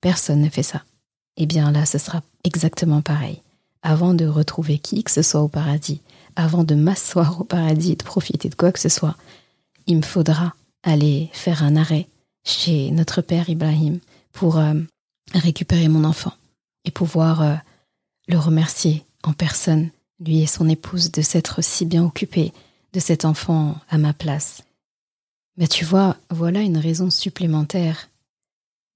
Personne 0.00 0.40
ne 0.40 0.48
fait 0.48 0.62
ça. 0.62 0.82
Eh 1.38 1.46
bien 1.46 1.70
là, 1.70 1.86
ce 1.86 1.98
sera 1.98 2.22
exactement 2.44 3.00
pareil. 3.00 3.40
Avant 3.82 4.12
de 4.12 4.26
retrouver 4.26 4.78
qui 4.78 5.04
que 5.04 5.10
ce 5.10 5.22
soit 5.22 5.40
au 5.40 5.48
paradis, 5.48 6.02
avant 6.34 6.64
de 6.64 6.74
m'asseoir 6.74 7.40
au 7.40 7.44
paradis 7.44 7.92
et 7.92 7.96
de 7.96 8.04
profiter 8.04 8.48
de 8.48 8.56
quoi 8.56 8.72
que 8.72 8.80
ce 8.80 8.88
soit, 8.88 9.16
il 9.86 9.96
me 9.96 10.02
faudra 10.02 10.54
aller 10.82 11.30
faire 11.32 11.62
un 11.62 11.76
arrêt 11.76 12.08
chez 12.44 12.90
notre 12.90 13.22
père 13.22 13.48
Ibrahim 13.48 14.00
pour 14.32 14.58
euh, 14.58 14.74
récupérer 15.32 15.88
mon 15.88 16.04
enfant 16.04 16.34
et 16.84 16.90
pouvoir 16.90 17.42
euh, 17.42 17.54
le 18.26 18.38
remercier 18.38 19.04
en 19.22 19.32
personne, 19.32 19.90
lui 20.18 20.40
et 20.40 20.46
son 20.46 20.68
épouse, 20.68 21.12
de 21.12 21.22
s'être 21.22 21.62
si 21.62 21.86
bien 21.86 22.04
occupés 22.04 22.52
de 22.92 23.00
cet 23.00 23.24
enfant 23.24 23.76
à 23.88 23.98
ma 23.98 24.12
place. 24.12 24.64
Mais 25.56 25.68
tu 25.68 25.84
vois, 25.84 26.16
voilà 26.30 26.62
une 26.62 26.78
raison 26.78 27.10
supplémentaire. 27.10 28.08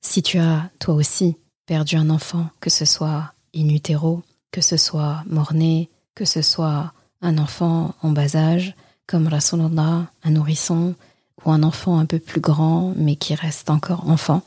Si 0.05 0.23
tu 0.23 0.39
as, 0.39 0.71
toi 0.79 0.95
aussi, 0.95 1.37
perdu 1.73 1.97
un 1.97 2.11
enfant, 2.11 2.51
que 2.61 2.69
ce 2.69 2.85
soit 2.85 3.33
in 3.57 3.71
utero, 3.71 4.23
que 4.51 4.61
ce 4.61 4.77
soit 4.77 5.23
mort-né, 5.25 5.89
que 6.15 6.27
ce 6.27 6.43
soit 6.43 6.93
un 7.23 7.39
enfant 7.39 7.95
en 8.03 8.11
bas 8.11 8.37
âge, 8.37 8.75
comme 9.07 9.27
Rasulallah, 9.27 10.07
un 10.23 10.31
nourrisson, 10.31 10.95
ou 11.43 11.51
un 11.51 11.63
enfant 11.63 11.99
un 11.99 12.05
peu 12.05 12.19
plus 12.19 12.43
grand, 12.43 12.93
mais 12.95 13.17
qui 13.17 13.35
reste 13.35 13.71
encore 13.71 14.07
enfant, 14.11 14.43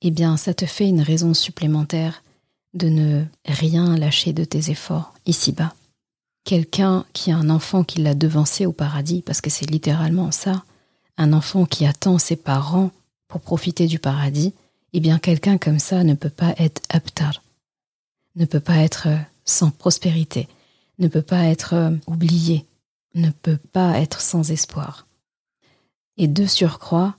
eh 0.00 0.10
bien, 0.10 0.38
ça 0.38 0.54
te 0.54 0.64
fait 0.64 0.88
une 0.88 1.02
raison 1.02 1.34
supplémentaire 1.34 2.22
de 2.72 2.88
ne 2.88 3.24
rien 3.44 3.98
lâcher 3.98 4.32
de 4.32 4.44
tes 4.44 4.70
efforts 4.70 5.12
ici-bas. 5.26 5.74
Quelqu'un 6.44 7.04
qui 7.12 7.32
a 7.32 7.36
un 7.36 7.50
enfant 7.50 7.84
qui 7.84 8.00
l'a 8.00 8.14
devancé 8.14 8.64
au 8.64 8.72
paradis, 8.72 9.20
parce 9.20 9.42
que 9.42 9.50
c'est 9.50 9.70
littéralement 9.70 10.30
ça, 10.30 10.64
un 11.18 11.34
enfant 11.34 11.66
qui 11.66 11.84
attend 11.84 12.16
ses 12.16 12.36
parents 12.36 12.92
pour 13.28 13.42
profiter 13.42 13.86
du 13.86 13.98
paradis, 13.98 14.54
eh 14.92 15.00
bien 15.00 15.18
quelqu'un 15.18 15.58
comme 15.58 15.78
ça 15.78 16.04
ne 16.04 16.14
peut 16.14 16.30
pas 16.30 16.54
être 16.58 16.82
aptar, 16.88 17.42
ne 18.36 18.44
peut 18.44 18.60
pas 18.60 18.78
être 18.78 19.08
sans 19.44 19.70
prospérité, 19.70 20.48
ne 20.98 21.08
peut 21.08 21.22
pas 21.22 21.44
être 21.44 21.92
oublié, 22.06 22.66
ne 23.14 23.30
peut 23.30 23.58
pas 23.72 23.98
être 23.98 24.20
sans 24.20 24.50
espoir. 24.50 25.06
Et 26.16 26.28
de 26.28 26.46
surcroît, 26.46 27.16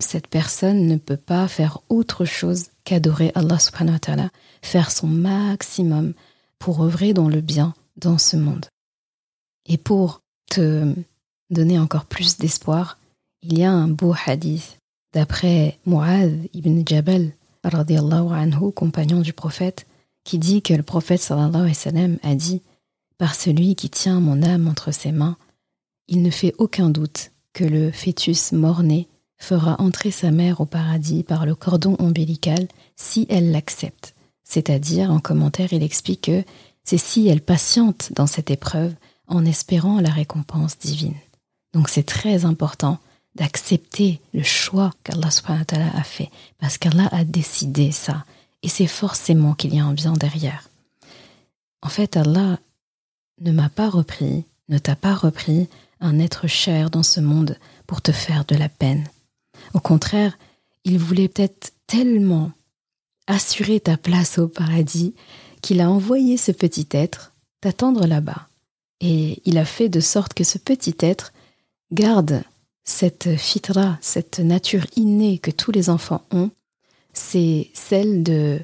cette 0.00 0.26
personne 0.26 0.86
ne 0.86 0.96
peut 0.96 1.16
pas 1.16 1.48
faire 1.48 1.78
autre 1.88 2.24
chose 2.24 2.66
qu'adorer 2.84 3.32
Allah 3.34 3.58
subhanahu 3.58 3.94
wa 3.94 4.00
ta'ala, 4.00 4.30
faire 4.60 4.90
son 4.90 5.06
maximum 5.06 6.14
pour 6.58 6.82
œuvrer 6.82 7.14
dans 7.14 7.28
le 7.28 7.40
bien 7.40 7.74
dans 7.96 8.18
ce 8.18 8.36
monde. 8.36 8.66
Et 9.66 9.78
pour 9.78 10.20
te 10.50 10.94
donner 11.50 11.78
encore 11.78 12.06
plus 12.06 12.36
d'espoir, 12.36 12.98
il 13.42 13.58
y 13.58 13.64
a 13.64 13.72
un 13.72 13.88
beau 13.88 14.14
hadith 14.26 14.78
d'après 15.12 15.78
Mu'adh 15.86 16.48
ibn 16.54 16.82
Jabal, 16.86 17.32
anhu, 17.62 18.72
compagnon 18.72 19.20
du 19.20 19.32
prophète, 19.32 19.86
qui 20.24 20.38
dit 20.38 20.62
que 20.62 20.74
le 20.74 20.82
prophète 20.82 21.20
sallallahu 21.20 21.72
a 22.22 22.34
dit 22.34 22.62
Par 23.18 23.34
celui 23.34 23.74
qui 23.74 23.90
tient 23.90 24.20
mon 24.20 24.42
âme 24.42 24.68
entre 24.68 24.92
ses 24.92 25.12
mains, 25.12 25.36
il 26.08 26.22
ne 26.22 26.30
fait 26.30 26.54
aucun 26.58 26.90
doute 26.90 27.30
que 27.52 27.64
le 27.64 27.90
fœtus 27.90 28.52
mort-né 28.52 29.08
fera 29.38 29.80
entrer 29.80 30.10
sa 30.10 30.30
mère 30.30 30.60
au 30.60 30.66
paradis 30.66 31.24
par 31.24 31.46
le 31.46 31.54
cordon 31.54 31.96
ombilical 31.98 32.68
si 32.96 33.26
elle 33.28 33.50
l'accepte. 33.50 34.14
C'est-à-dire, 34.44 35.10
en 35.10 35.20
commentaire, 35.20 35.72
il 35.72 35.82
explique 35.82 36.22
que 36.22 36.44
c'est 36.84 36.98
si 36.98 37.28
elle 37.28 37.40
patiente 37.40 38.12
dans 38.14 38.26
cette 38.26 38.50
épreuve 38.50 38.94
en 39.26 39.44
espérant 39.44 40.00
la 40.00 40.10
récompense 40.10 40.78
divine. 40.78 41.14
Donc 41.72 41.88
c'est 41.88 42.02
très 42.02 42.44
important 42.44 42.98
d'accepter 43.34 44.20
le 44.34 44.42
choix 44.42 44.92
qu'Allah 45.04 45.30
a 45.94 46.02
fait, 46.02 46.30
parce 46.58 46.78
qu'Allah 46.78 47.08
a 47.12 47.24
décidé 47.24 47.92
ça, 47.92 48.24
et 48.62 48.68
c'est 48.68 48.86
forcément 48.86 49.54
qu'il 49.54 49.74
y 49.74 49.80
a 49.80 49.84
un 49.84 49.94
bien 49.94 50.12
derrière. 50.12 50.68
En 51.82 51.88
fait, 51.88 52.16
Allah 52.16 52.58
ne 53.40 53.52
m'a 53.52 53.68
pas 53.68 53.88
repris, 53.88 54.44
ne 54.68 54.78
t'a 54.78 54.96
pas 54.96 55.14
repris 55.14 55.68
un 56.00 56.18
être 56.18 56.46
cher 56.46 56.90
dans 56.90 57.02
ce 57.02 57.20
monde 57.20 57.58
pour 57.86 58.02
te 58.02 58.12
faire 58.12 58.44
de 58.44 58.54
la 58.54 58.68
peine. 58.68 59.08
Au 59.74 59.80
contraire, 59.80 60.38
il 60.84 60.98
voulait 60.98 61.28
peut-être 61.28 61.72
tellement 61.86 62.52
assurer 63.26 63.80
ta 63.80 63.96
place 63.96 64.38
au 64.38 64.48
paradis 64.48 65.14
qu'il 65.60 65.80
a 65.80 65.90
envoyé 65.90 66.36
ce 66.36 66.52
petit 66.52 66.88
être 66.90 67.32
t'attendre 67.60 68.06
là-bas. 68.06 68.48
Et 69.00 69.40
il 69.44 69.58
a 69.58 69.64
fait 69.64 69.88
de 69.88 70.00
sorte 70.00 70.34
que 70.34 70.44
ce 70.44 70.58
petit 70.58 70.96
être 71.00 71.32
garde 71.92 72.42
cette 72.84 73.36
fitra, 73.36 73.98
cette 74.00 74.40
nature 74.40 74.86
innée 74.96 75.38
que 75.38 75.50
tous 75.50 75.72
les 75.72 75.90
enfants 75.90 76.24
ont, 76.30 76.50
c'est 77.12 77.70
celle 77.74 78.22
de, 78.22 78.60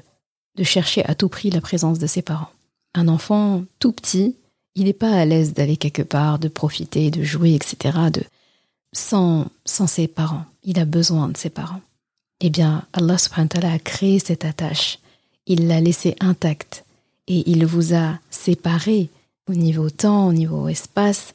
de 0.55 0.63
chercher 0.63 1.05
à 1.05 1.15
tout 1.15 1.29
prix 1.29 1.49
la 1.49 1.61
présence 1.61 1.99
de 1.99 2.07
ses 2.07 2.21
parents. 2.21 2.49
Un 2.95 3.07
enfant 3.07 3.63
tout 3.79 3.91
petit 3.91 4.35
il 4.79 4.85
n'est 4.85 4.93
pas 4.93 5.11
à 5.11 5.25
l'aise 5.25 5.53
d'aller 5.53 5.77
quelque 5.77 6.01
part, 6.01 6.39
de 6.39 6.47
profiter, 6.47 7.11
de 7.11 7.21
jouer, 7.21 7.53
etc. 7.53 7.97
De, 8.13 8.23
sans, 8.93 9.49
ses 9.65 10.07
parents. 10.07 10.45
Il 10.63 10.79
a 10.79 10.85
besoin 10.85 11.27
de 11.27 11.37
ses 11.37 11.49
parents. 11.49 11.81
Eh 12.39 12.49
bien, 12.49 12.85
Allah 12.93 13.17
subhanahu 13.17 13.61
wa 13.61 13.71
a 13.71 13.79
créé 13.79 14.19
cette 14.19 14.45
attache. 14.45 14.99
Il 15.47 15.67
l'a 15.67 15.81
laissée 15.81 16.15
intacte. 16.21 16.85
Et 17.27 17.49
il 17.49 17.65
vous 17.65 17.93
a 17.93 18.19
séparé 18.29 19.09
au 19.47 19.53
niveau 19.53 19.89
temps, 19.89 20.27
au 20.27 20.33
niveau 20.33 20.69
espace, 20.69 21.33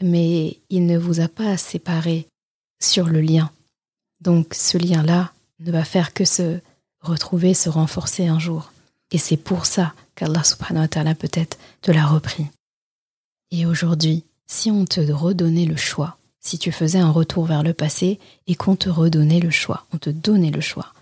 mais 0.00 0.58
il 0.70 0.86
ne 0.86 0.98
vous 0.98 1.20
a 1.20 1.28
pas 1.28 1.56
séparé 1.56 2.26
sur 2.80 3.06
le 3.06 3.20
lien. 3.20 3.50
Donc 4.20 4.54
ce 4.54 4.78
lien-là 4.78 5.32
ne 5.60 5.72
va 5.72 5.84
faire 5.84 6.12
que 6.12 6.24
se 6.24 6.60
retrouver, 7.00 7.54
se 7.54 7.68
renforcer 7.68 8.26
un 8.26 8.38
jour. 8.38 8.72
Et 9.10 9.18
c'est 9.18 9.36
pour 9.36 9.66
ça 9.66 9.94
qu'Allah 10.14 10.44
subhanahu 10.44 10.82
wa 10.82 10.88
ta'ala 10.88 11.14
peut-être 11.14 11.58
te 11.80 11.92
l'a 11.92 12.06
repris. 12.06 12.46
Et 13.50 13.66
aujourd'hui, 13.66 14.24
si 14.46 14.70
on 14.70 14.84
te 14.84 15.00
redonnait 15.00 15.66
le 15.66 15.76
choix, 15.76 16.18
si 16.40 16.58
tu 16.58 16.72
faisais 16.72 16.98
un 16.98 17.10
retour 17.10 17.44
vers 17.46 17.62
le 17.62 17.72
passé 17.72 18.18
et 18.46 18.54
qu'on 18.54 18.76
te 18.76 18.88
redonnait 18.88 19.40
le 19.40 19.50
choix, 19.50 19.86
on 19.92 19.98
te 19.98 20.10
donnait 20.10 20.50
le 20.50 20.60
choix, 20.60 20.92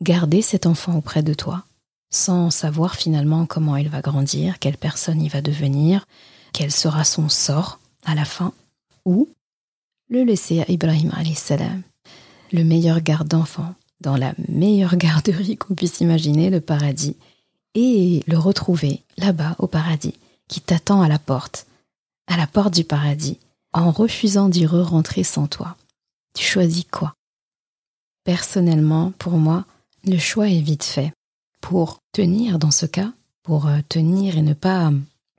garder 0.00 0.42
cet 0.42 0.66
enfant 0.66 0.96
auprès 0.96 1.22
de 1.22 1.34
toi, 1.34 1.64
sans 2.10 2.50
savoir 2.50 2.94
finalement 2.94 3.46
comment 3.46 3.76
il 3.76 3.88
va 3.88 4.00
grandir, 4.00 4.58
quelle 4.58 4.76
personne 4.76 5.20
il 5.20 5.30
va 5.30 5.42
devenir, 5.42 6.06
quel 6.52 6.70
sera 6.70 7.04
son 7.04 7.28
sort 7.28 7.79
à 8.04 8.14
la 8.14 8.24
fin, 8.24 8.52
ou 9.04 9.28
le 10.08 10.24
laisser 10.24 10.60
à 10.60 10.70
Ibrahim 10.70 11.12
salam, 11.34 11.82
le 12.52 12.64
meilleur 12.64 13.00
garde 13.00 13.28
d'enfant, 13.28 13.74
dans 14.00 14.16
la 14.16 14.34
meilleure 14.48 14.96
garderie 14.96 15.56
qu'on 15.56 15.74
puisse 15.74 16.00
imaginer, 16.00 16.50
le 16.50 16.60
paradis, 16.60 17.16
et 17.74 18.22
le 18.26 18.38
retrouver 18.38 19.02
là-bas 19.18 19.56
au 19.58 19.66
paradis, 19.66 20.14
qui 20.48 20.60
t'attend 20.60 21.02
à 21.02 21.08
la 21.08 21.18
porte, 21.18 21.66
à 22.26 22.36
la 22.36 22.46
porte 22.46 22.74
du 22.74 22.84
paradis, 22.84 23.38
en 23.72 23.92
refusant 23.92 24.48
d'y 24.48 24.66
re-rentrer 24.66 25.22
sans 25.22 25.46
toi. 25.46 25.76
Tu 26.34 26.44
choisis 26.44 26.84
quoi? 26.90 27.14
Personnellement, 28.24 29.12
pour 29.18 29.34
moi, 29.34 29.64
le 30.04 30.18
choix 30.18 30.48
est 30.48 30.60
vite 30.60 30.84
fait. 30.84 31.12
Pour 31.60 32.00
tenir 32.12 32.58
dans 32.58 32.70
ce 32.70 32.86
cas, 32.86 33.12
pour 33.42 33.66
euh, 33.66 33.78
tenir 33.88 34.36
et 34.36 34.42
ne 34.42 34.54
pas 34.54 34.90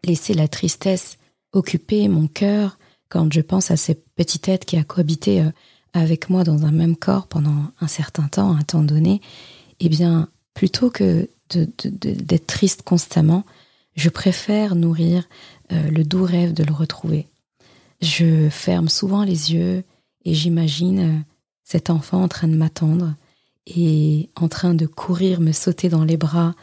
laisser 0.03 0.33
la 0.33 0.47
tristesse 0.47 1.17
occuper 1.53 2.07
mon 2.07 2.27
cœur 2.27 2.77
quand 3.09 3.31
je 3.31 3.41
pense 3.41 3.71
à 3.71 3.77
cette 3.77 4.05
petite 4.15 4.43
tête 4.43 4.65
qui 4.65 4.77
a 4.77 4.83
cohabité 4.83 5.41
euh, 5.41 5.51
avec 5.93 6.29
moi 6.29 6.43
dans 6.43 6.65
un 6.65 6.71
même 6.71 6.95
corps 6.95 7.27
pendant 7.27 7.71
un 7.79 7.87
certain 7.87 8.27
temps, 8.27 8.55
un 8.55 8.61
temps 8.61 8.83
donné, 8.83 9.21
eh 9.79 9.89
bien, 9.89 10.29
plutôt 10.53 10.89
que 10.89 11.29
d'être 11.49 12.47
triste 12.47 12.83
constamment, 12.83 13.45
je 13.95 14.09
préfère 14.09 14.75
nourrir 14.75 15.27
euh, 15.71 15.89
le 15.89 16.03
doux 16.03 16.23
rêve 16.23 16.53
de 16.53 16.63
le 16.63 16.73
retrouver. 16.73 17.27
Je 18.01 18.49
ferme 18.49 18.87
souvent 18.87 19.23
les 19.23 19.53
yeux 19.53 19.83
et 20.23 20.33
j'imagine 20.33 20.99
euh, 20.99 21.19
cet 21.63 21.89
enfant 21.89 22.23
en 22.23 22.27
train 22.27 22.47
de 22.47 22.55
m'attendre 22.55 23.15
et 23.67 24.29
en 24.35 24.47
train 24.47 24.73
de 24.73 24.85
courir, 24.85 25.41
me 25.41 25.51
sauter 25.51 25.89
dans 25.89 26.05
les 26.05 26.17
bras 26.17 26.55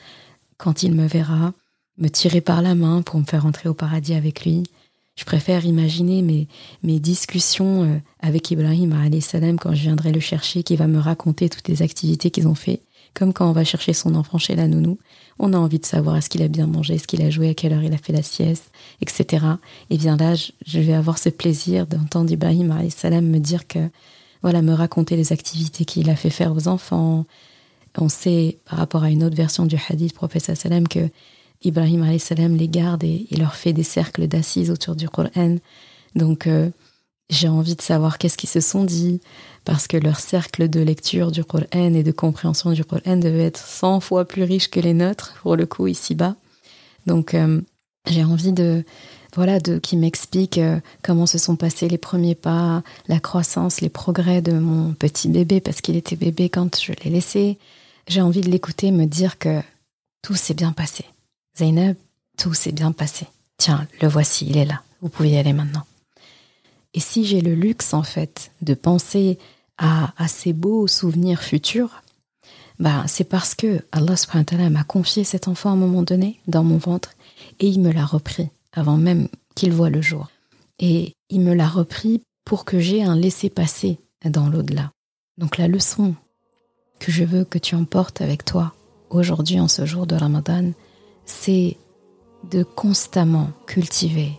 quand 0.57 0.83
il 0.83 0.95
me 0.95 1.07
verra, 1.07 1.53
me 1.99 2.09
tirer 2.09 2.41
par 2.41 2.63
la 2.63 2.75
main 2.75 3.03
pour 3.03 3.21
me 3.21 3.25
faire 3.25 3.47
entrer 3.47 3.69
au 3.69 3.75
paradis 3.75 4.15
avec 4.15 4.45
lui. 4.45 4.65
Je 5.19 5.25
préfère 5.25 5.67
imaginer 5.67 6.23
mes, 6.23 6.47
mes 6.85 7.01
discussions 7.01 7.83
euh, 7.83 7.99
avec 8.21 8.53
Ibrahim 8.53 8.95
salam 9.21 9.59
quand 9.59 9.75
je 9.75 9.83
viendrai 9.83 10.13
le 10.13 10.21
chercher, 10.21 10.63
qui 10.63 10.77
va 10.77 10.87
me 10.87 11.01
raconter 11.01 11.49
toutes 11.49 11.67
les 11.67 11.83
activités 11.83 12.31
qu'ils 12.31 12.47
ont 12.47 12.55
fait 12.55 12.83
Comme 13.15 13.33
quand 13.33 13.51
on 13.51 13.53
va 13.53 13.65
chercher 13.65 13.93
son 13.95 14.15
enfant 14.15 14.39
chez 14.39 14.55
la 14.55 14.69
nounou, 14.69 14.97
on 15.41 15.55
a 15.55 15.59
envie 15.59 15.81
de 15.81 15.87
savoir 15.87 16.17
est-ce 16.17 16.31
qu'il 16.31 16.43
a 16.45 16.47
bien 16.47 16.69
mangé, 16.69 16.95
est-ce 16.95 17.09
qu'il 17.09 17.21
a 17.23 17.31
joué, 17.31 17.49
à 17.49 17.55
quelle 17.55 17.73
heure 17.73 17.83
il 17.83 17.93
a 17.93 17.99
fait 17.99 18.13
la 18.13 18.23
sieste, 18.23 18.71
etc. 19.01 19.45
Et 19.91 19.99
bien 19.99 20.17
là, 20.17 20.37
je 20.37 20.79
vais 20.79 20.95
avoir 20.95 21.19
ce 21.19 21.31
plaisir 21.31 21.89
d'entendre 21.89 22.31
Ibrahim 22.31 22.73
salam 22.89 23.27
me 23.27 23.41
dire 23.41 23.67
que, 23.67 23.81
voilà, 24.43 24.63
me 24.63 24.73
raconter 24.73 25.17
les 25.17 25.33
activités 25.33 25.85
qu'il 25.85 26.11
a 26.11 26.15
fait 26.15 26.31
faire 26.31 26.55
aux 26.55 26.69
enfants. 26.69 27.27
On 27.97 28.09
sait, 28.09 28.59
par 28.71 28.79
rapport 28.79 29.03
à 29.03 29.11
une 29.11 29.25
autre 29.25 29.35
version 29.35 29.67
du 29.67 29.77
hadith, 29.89 30.15
prophète 30.15 30.55
salam, 30.57 30.87
que 30.87 31.11
Ibrahim 31.63 32.19
salam 32.19 32.57
les 32.57 32.69
garde 32.69 33.05
et 33.05 33.27
leur 33.37 33.55
fait 33.55 33.73
des 33.73 33.83
cercles 33.83 34.29
d'assises 34.29 34.71
autour 34.71 34.95
du 34.95 35.09
Coran. 35.09 35.57
Donc, 36.15 36.47
euh, 36.47 36.71
j'ai 37.31 37.49
envie 37.49 37.75
de 37.75 37.83
savoir 37.83 38.19
qu'est-ce 38.19 38.39
qu'ils 38.39 38.49
se 38.49 38.61
sont 38.61 38.85
dit, 38.85 39.21
parce 39.65 39.87
que 39.87 39.97
leur 39.97 40.19
cercle 40.19 40.69
de 40.69 40.81
lecture 40.81 41.31
du 41.31 41.45
Coran 41.45 41.67
et 41.73 42.03
de 42.03 42.13
compréhension 42.13 42.73
du 42.73 42.85
Coran 42.85 43.17
devait 43.17 43.45
être 43.45 43.59
100 43.59 44.01
fois 44.01 44.25
plus 44.25 44.45
riche 44.45 44.71
que 44.71 44.81
les 44.81 44.95
nôtres, 44.95 45.35
pour 45.43 45.57
le 45.57 45.67
coup, 45.67 45.87
ici-bas. 45.87 46.37
Donc, 47.07 47.35
euh, 47.35 47.61
j'ai 48.09 48.25
envie 48.25 48.53
de, 48.53 48.85
voilà, 49.35 49.61
de 49.61 49.79
qu'ils 49.79 49.99
m'expliquent 49.99 50.59
euh, 50.59 50.81
comment 51.03 51.27
se 51.27 51.39
sont 51.39 51.57
passés 51.57 51.89
les 51.89 51.99
premiers 51.99 52.35
pas, 52.35 52.83
la 53.09 53.21
croissance, 53.21 53.81
les 53.81 53.91
progrès 53.91 54.41
de 54.41 54.53
mon 54.53 54.95
petit 54.95 55.29
bébé, 55.29 55.61
parce 55.61 55.81
qu'il 55.81 55.97
était 55.97 56.17
bébé 56.17 56.49
quand 56.49 56.81
je 56.81 56.93
l'ai 57.05 57.11
laissé. 57.11 57.59
J'ai 58.07 58.23
envie 58.23 58.41
de 58.41 58.51
l'écouter 58.51 58.91
me 58.91 59.05
dire 59.05 59.39
que 59.39 59.61
tout 60.23 60.35
s'est 60.35 60.55
bien 60.55 60.73
passé. 60.73 61.05
Zainab, 61.59 61.97
tout 62.37 62.55
s'est 62.55 62.73
bien 62.73 62.93
passé. 62.93 63.27
Tiens, 63.57 63.87
le 64.01 64.09
voici, 64.09 64.47
il 64.49 64.57
est 64.57 64.65
là. 64.65 64.83
Vous 65.01 65.09
pouvez 65.09 65.31
y 65.31 65.37
aller 65.37 65.53
maintenant. 65.53 65.85
Et 66.95 67.01
si 67.01 67.25
j'ai 67.25 67.41
le 67.41 67.55
luxe, 67.55 67.95
en 67.95 68.03
fait, 68.03 68.53
de 68.63 68.75
penser 68.75 69.39
à, 69.77 70.13
ces 70.29 70.53
beaux 70.53 70.87
souvenirs 70.87 71.43
futurs, 71.43 72.03
bah, 72.79 73.05
c'est 73.07 73.25
parce 73.25 73.55
que 73.55 73.85
Allah 73.93 74.71
m'a 74.71 74.85
confié 74.85 75.25
cet 75.25 75.49
enfant 75.49 75.71
à 75.71 75.73
un 75.73 75.77
moment 75.77 76.03
donné 76.03 76.41
dans 76.47 76.65
mon 76.65 76.79
ventre 76.79 77.15
et 77.59 77.67
il 77.67 77.81
me 77.81 77.93
l'a 77.93 78.07
repris 78.07 78.49
avant 78.73 78.97
même 78.97 79.29
qu'il 79.55 79.73
voit 79.73 79.91
le 79.91 80.03
jour. 80.03 80.29
Et 80.79 81.15
il 81.29 81.41
me 81.41 81.55
l'a 81.55 81.69
repris 81.69 82.23
pour 82.45 82.65
que 82.65 82.79
j'ai 82.79 83.03
un 83.03 83.17
laisser-passer 83.17 83.99
dans 84.25 84.49
l'au-delà. 84.49 84.93
Donc 85.39 85.59
la 85.59 85.69
leçon 85.69 86.15
que 87.01 87.11
je 87.11 87.25
veux 87.25 87.45
que 87.45 87.59
tu 87.59 87.75
emportes 87.75 88.21
avec 88.21 88.45
toi 88.45 88.75
aujourd'hui 89.11 89.61
en 89.61 89.69
ce 89.69 89.87
jour 89.87 90.07
de 90.07 90.15
Ramadan, 90.15 90.73
c'est 91.29 91.77
de 92.51 92.63
constamment 92.63 93.51
cultiver 93.67 94.33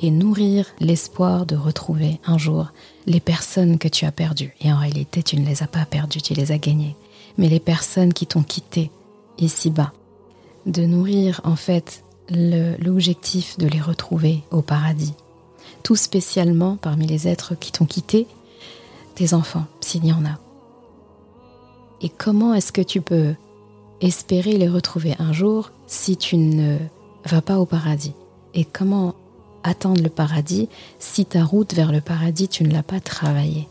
et 0.00 0.10
nourrir 0.10 0.66
l'espoir 0.80 1.46
de 1.46 1.56
retrouver 1.56 2.20
un 2.26 2.38
jour 2.38 2.72
les 3.06 3.20
personnes 3.20 3.78
que 3.78 3.88
tu 3.88 4.04
as 4.04 4.12
perdues. 4.12 4.54
Et 4.60 4.72
en 4.72 4.78
réalité, 4.78 5.22
tu 5.22 5.36
ne 5.36 5.46
les 5.46 5.62
as 5.62 5.66
pas 5.66 5.84
perdues, 5.84 6.22
tu 6.22 6.34
les 6.34 6.52
as 6.52 6.58
gagnées. 6.58 6.96
Mais 7.38 7.48
les 7.48 7.60
personnes 7.60 8.12
qui 8.12 8.26
t'ont 8.26 8.42
quitté 8.42 8.90
ici-bas. 9.38 9.92
De 10.66 10.84
nourrir 10.84 11.40
en 11.44 11.56
fait 11.56 12.04
l'objectif 12.28 13.58
de 13.58 13.66
les 13.66 13.80
retrouver 13.80 14.42
au 14.50 14.62
paradis. 14.62 15.14
Tout 15.82 15.96
spécialement 15.96 16.76
parmi 16.76 17.06
les 17.06 17.28
êtres 17.28 17.54
qui 17.54 17.70
t'ont 17.72 17.84
quitté, 17.84 18.26
tes 19.14 19.34
enfants, 19.34 19.66
s'il 19.80 20.06
y 20.06 20.12
en 20.12 20.24
a. 20.24 20.38
Et 22.00 22.08
comment 22.08 22.54
est-ce 22.54 22.72
que 22.72 22.80
tu 22.80 23.00
peux 23.00 23.34
espérer 24.00 24.56
les 24.56 24.68
retrouver 24.68 25.14
un 25.18 25.32
jour 25.32 25.70
si 25.86 26.16
tu 26.16 26.36
ne 26.36 26.78
vas 27.26 27.42
pas 27.42 27.58
au 27.58 27.66
paradis 27.66 28.14
Et 28.54 28.64
comment 28.64 29.14
attendre 29.62 30.02
le 30.02 30.10
paradis 30.10 30.68
si 30.98 31.24
ta 31.24 31.44
route 31.44 31.74
vers 31.74 31.92
le 31.92 32.00
paradis, 32.00 32.48
tu 32.48 32.64
ne 32.64 32.72
l'as 32.72 32.82
pas 32.82 33.00
travaillée 33.00 33.68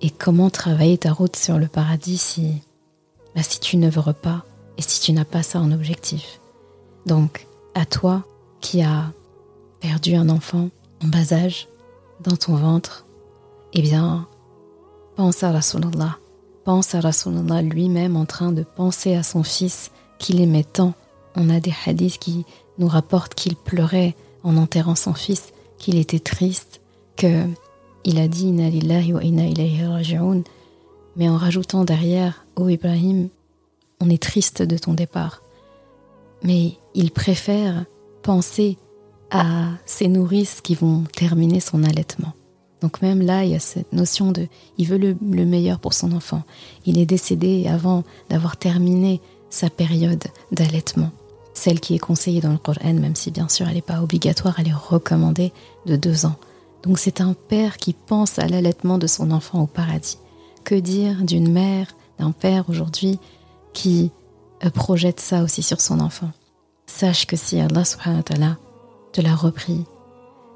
Et 0.00 0.10
comment 0.10 0.50
travailler 0.50 0.98
ta 0.98 1.12
route 1.12 1.36
sur 1.36 1.58
le 1.58 1.68
paradis 1.68 2.18
si, 2.18 2.62
bah, 3.34 3.42
si 3.42 3.60
tu 3.60 3.76
n'œuvres 3.76 4.12
pas 4.12 4.44
et 4.78 4.82
si 4.82 5.00
tu 5.00 5.12
n'as 5.12 5.24
pas 5.24 5.42
ça 5.42 5.60
en 5.60 5.72
objectif 5.72 6.40
Donc, 7.06 7.46
à 7.74 7.84
toi 7.84 8.24
qui 8.60 8.82
as 8.82 9.12
perdu 9.80 10.14
un 10.14 10.28
enfant 10.28 10.70
en 11.02 11.08
bas 11.08 11.32
âge 11.32 11.68
dans 12.20 12.36
ton 12.36 12.54
ventre, 12.54 13.04
eh 13.72 13.82
bien, 13.82 14.28
pense 15.16 15.42
à 15.42 15.50
Rasulallah. 15.50 16.18
Pense 16.64 16.94
à 16.94 17.00
Rasulallah 17.00 17.62
lui-même 17.62 18.16
en 18.16 18.24
train 18.24 18.52
de 18.52 18.62
penser 18.62 19.14
à 19.14 19.22
son 19.22 19.42
fils 19.42 19.90
qu'il 20.18 20.40
aimait 20.40 20.64
tant. 20.64 20.94
On 21.36 21.50
a 21.50 21.60
des 21.60 21.72
hadiths 21.86 22.18
qui 22.18 22.44
nous 22.78 22.88
rapportent 22.88 23.34
qu'il 23.34 23.56
pleurait 23.56 24.14
en 24.42 24.56
enterrant 24.56 24.94
son 24.94 25.14
fils, 25.14 25.52
qu'il 25.78 25.96
était 25.96 26.18
triste, 26.18 26.80
que 27.16 27.46
il 28.04 28.18
a 28.18 28.28
dit 28.28 28.48
Inna 28.48 28.68
lillahi 28.68 29.12
wa 29.12 29.22
inna 29.22 29.46
ilayhi 29.46 29.82
mais 31.14 31.28
en 31.28 31.36
rajoutant 31.36 31.84
derrière 31.84 32.46
Oh 32.56 32.68
Ibrahim, 32.68 33.28
on 34.00 34.08
est 34.08 34.22
triste 34.22 34.62
de 34.62 34.78
ton 34.78 34.94
départ. 34.94 35.42
Mais 36.42 36.72
il 36.94 37.10
préfère 37.10 37.84
penser 38.22 38.78
à 39.30 39.68
ses 39.86 40.08
nourrices 40.08 40.60
qui 40.60 40.74
vont 40.74 41.04
terminer 41.14 41.60
son 41.60 41.84
allaitement. 41.84 42.32
Donc 42.80 43.00
même 43.00 43.22
là, 43.22 43.44
il 43.44 43.52
y 43.52 43.54
a 43.54 43.60
cette 43.60 43.92
notion 43.92 44.32
de 44.32 44.48
il 44.78 44.86
veut 44.88 44.98
le 44.98 45.44
meilleur 45.44 45.78
pour 45.78 45.94
son 45.94 46.12
enfant. 46.12 46.42
Il 46.84 46.98
est 46.98 47.06
décédé 47.06 47.68
avant 47.68 48.02
d'avoir 48.28 48.56
terminé 48.56 49.20
sa 49.50 49.70
période 49.70 50.24
d'allaitement 50.50 51.10
celle 51.62 51.78
qui 51.78 51.94
est 51.94 52.00
conseillée 52.00 52.40
dans 52.40 52.50
le 52.50 52.58
Coran, 52.58 52.94
même 52.94 53.14
si 53.14 53.30
bien 53.30 53.48
sûr 53.48 53.68
elle 53.68 53.76
n'est 53.76 53.82
pas 53.82 54.02
obligatoire, 54.02 54.56
elle 54.58 54.68
est 54.68 54.72
recommandée 54.72 55.52
de 55.86 55.94
deux 55.94 56.26
ans. 56.26 56.34
Donc 56.82 56.98
c'est 56.98 57.20
un 57.20 57.34
père 57.34 57.76
qui 57.76 57.92
pense 57.92 58.40
à 58.40 58.48
l'allaitement 58.48 58.98
de 58.98 59.06
son 59.06 59.30
enfant 59.30 59.62
au 59.62 59.66
paradis. 59.68 60.18
Que 60.64 60.74
dire 60.74 61.22
d'une 61.22 61.52
mère, 61.52 61.94
d'un 62.18 62.32
père 62.32 62.64
aujourd'hui 62.68 63.20
qui 63.72 64.10
euh, 64.64 64.70
projette 64.70 65.20
ça 65.20 65.44
aussi 65.44 65.62
sur 65.62 65.80
son 65.80 66.00
enfant? 66.00 66.30
Sache 66.86 67.26
que 67.26 67.36
si 67.36 67.60
Allah 67.60 67.84
subhanahu 67.84 68.18
wa 68.18 68.22
ta'ala 68.24 68.56
te 69.12 69.20
l'a 69.20 69.36
repris, 69.36 69.84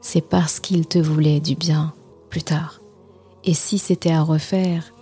c'est 0.01 0.21
parce 0.21 0.59
qu'il 0.59 0.88
te 0.88 0.99
voulait 0.99 1.38
du 1.38 1.55
bien 1.55 1.92
plus 2.31 2.42
tard. 2.42 2.81
Et 3.45 3.55
si 3.55 3.79
c'était 3.79 4.12
à 4.12 4.23
refaire, 4.23 4.92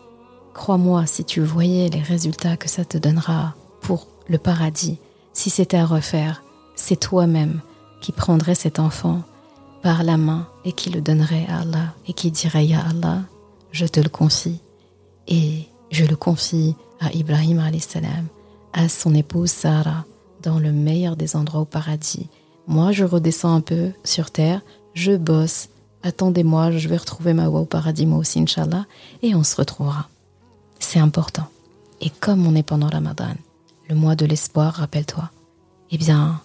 crois-moi, 0.53 1.07
si 1.07 1.25
tu 1.25 1.40
voyais 1.40 1.88
les 1.88 2.03
résultats 2.03 2.59
que 2.59 2.69
ça 2.69 2.85
te 2.85 2.99
donnera 2.99 3.55
pour 3.81 4.07
le 4.29 4.37
paradis, 4.37 4.99
si 5.35 5.51
c'était 5.51 5.77
à 5.77 5.85
refaire, 5.85 6.42
c'est 6.77 6.99
toi-même 6.99 7.61
qui 8.01 8.12
prendrais 8.12 8.55
cet 8.55 8.79
enfant 8.79 9.23
par 9.83 10.03
la 10.03 10.16
main 10.16 10.47
et 10.64 10.73
qui 10.73 10.88
le 10.88 11.03
donnerait 11.03 11.47
à 11.49 11.61
Allah 11.61 11.94
et 12.09 12.14
qui 12.14 12.31
dirait 12.31 12.64
Ya 12.64 12.81
Allah, 12.88 13.23
je 13.70 13.85
te 13.85 14.01
le 14.01 14.09
confie. 14.09 14.61
Et 15.27 15.68
je 15.90 16.05
le 16.05 16.16
confie 16.16 16.77
à 17.01 17.12
Ibrahim 17.12 17.61
salam, 17.81 18.27
à 18.73 18.88
son 18.88 19.14
épouse 19.14 19.51
Sarah, 19.51 20.05
dans 20.42 20.59
le 20.59 20.73
meilleur 20.73 21.16
des 21.16 21.37
endroits 21.37 21.62
au 21.62 21.66
paradis. 21.66 22.29
Moi, 22.66 22.92
je 22.92 23.05
redescends 23.05 23.55
un 23.55 23.61
peu 23.61 23.90
sur 24.05 24.31
terre, 24.31 24.61
je 24.94 25.16
bosse. 25.16 25.68
Attendez-moi, 26.03 26.70
je 26.70 26.88
vais 26.88 26.97
retrouver 26.97 27.35
ma 27.35 27.49
voie 27.49 27.61
au 27.61 27.66
paradis, 27.66 28.07
moi 28.07 28.18
aussi, 28.18 28.40
Inch'Allah, 28.40 28.87
et 29.23 29.35
on 29.35 29.42
se 29.42 29.57
retrouvera. 29.57 30.09
C'est 30.79 31.01
important. 31.01 31.47
Et 32.01 32.11
comme 32.11 32.47
on 32.47 32.55
est 32.55 32.62
pendant 32.62 32.88
Ramadan, 32.88 33.35
le 33.88 33.94
mois 33.94 34.16
de 34.16 34.27
l'espoir, 34.27 34.75
rappelle-toi, 34.75 35.31
eh 35.90 35.99
bien, 35.99 36.40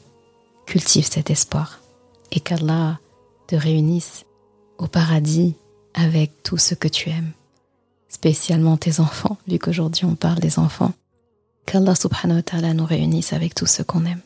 cultive 0.66 1.08
cet 1.10 1.30
espoir 1.30 1.80
et 2.32 2.40
qu'Allah 2.40 3.00
te 3.48 3.56
réunisse 3.56 4.26
au 4.78 4.88
paradis 4.88 5.56
avec 5.94 6.44
tout 6.44 6.58
ce 6.58 6.76
que 6.76 6.88
tu 6.88 7.10
aimes, 7.10 7.32
spécialement 8.08 8.78
tes 8.78 9.00
enfants, 9.00 9.38
vu 9.48 9.58
qu'aujourd'hui 9.60 10.06
on 10.06 10.16
parle 10.16 10.40
des 10.40 10.60
enfants. 10.60 10.94
Qu'Allah 11.66 11.96
subhanahu 11.96 12.44
wa 12.54 12.74
nous 12.74 12.86
réunisse 12.86 13.34
avec 13.34 13.56
tout 13.56 13.66
ce 13.66 13.84
qu'on 13.84 14.06
aime. 14.06 14.22